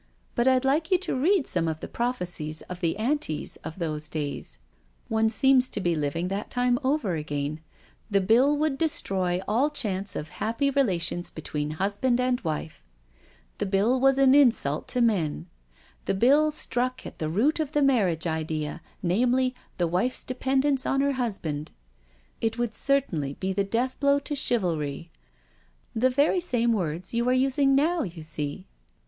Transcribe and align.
But 0.33 0.47
I'd 0.47 0.65
like 0.65 0.89
you 0.89 0.97
to 0.97 1.15
read 1.15 1.45
some 1.45 1.67
of 1.67 1.79
the 1.79 1.87
prophecies 1.87 2.63
of 2.63 2.79
the 2.79 2.97
Anti*s 2.97 3.57
of 3.57 3.77
those 3.77 4.09
days. 4.09 4.57
One 5.09 5.29
seems 5.29 5.69
to 5.69 5.79
be 5.79 5.95
living 5.95 6.27
that 6.29 6.49
time 6.49 6.79
over 6.83 7.13
again.' 7.13 7.59
The 8.09 8.19
Bill 8.19 8.57
would 8.57 8.79
destroy 8.79 9.41
all 9.47 9.69
chance 9.69 10.15
of 10.15 10.29
happy 10.29 10.71
relations 10.71 11.29
between 11.29 11.69
husband 11.77 12.19
and 12.19 12.41
wife 12.41 12.83
'—* 13.37 13.57
the 13.59 13.67
Bill 13.67 13.99
was 13.99 14.17
an 14.17 14.33
insult 14.33 14.87
to 14.87 15.01
men— 15.01 15.45
the 16.05 16.15
Bill 16.15 16.49
struck 16.49 17.05
at 17.05 17.19
the 17.19 17.29
root 17.29 17.59
of 17.59 17.73
the 17.73 17.83
marriage 17.83 18.25
idea, 18.25 18.81
namely, 19.03 19.53
the 19.77 19.85
wife's 19.87 20.23
dependence 20.23 20.83
on 20.83 21.01
her 21.01 21.11
husband 21.11 21.69
'—'it 22.41 22.57
would 22.57 22.73
certainly 22.73 23.33
be 23.33 23.53
the 23.53 23.63
death 23.63 23.99
blow 23.99 24.17
to 24.17 24.35
chivalry 24.35 25.11
'—the 26.03 26.09
very 26.09 26.39
same 26.41 26.73
words 26.73 27.13
you 27.13 27.29
are 27.29 27.33
using 27.33 27.75
now, 27.75 28.01
you 28.01 28.23
see." 28.23 28.65